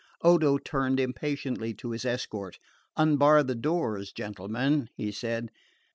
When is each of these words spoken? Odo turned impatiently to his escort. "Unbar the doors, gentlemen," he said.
Odo 0.23 0.57
turned 0.57 0.99
impatiently 0.99 1.75
to 1.75 1.91
his 1.91 2.05
escort. 2.05 2.57
"Unbar 2.97 3.43
the 3.43 3.53
doors, 3.53 4.11
gentlemen," 4.11 4.89
he 4.97 5.11
said. 5.11 5.51